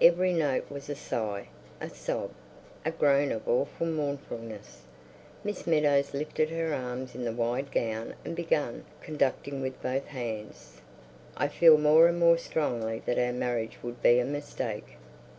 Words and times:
Every 0.00 0.32
note 0.32 0.70
was 0.70 0.88
a 0.88 0.94
sigh, 0.94 1.48
a 1.78 1.90
sob, 1.90 2.30
a 2.86 2.90
groan 2.90 3.30
of 3.30 3.46
awful 3.46 3.86
mournfulness. 3.86 4.84
Miss 5.44 5.66
Meadows 5.66 6.14
lifted 6.14 6.48
her 6.48 6.72
arms 6.72 7.14
in 7.14 7.22
the 7.26 7.32
wide 7.34 7.70
gown 7.70 8.14
and 8.24 8.34
began 8.34 8.86
conducting 9.02 9.60
with 9.60 9.82
both 9.82 10.06
hands."... 10.06 10.80
I 11.36 11.48
feel 11.48 11.76
more 11.76 12.08
and 12.08 12.18
more 12.18 12.38
strongly 12.38 13.02
that 13.04 13.18
our 13.18 13.34
marriage 13.34 13.76
would 13.82 14.00
be 14.02 14.18
a 14.18 14.24
mistake...." 14.24 14.96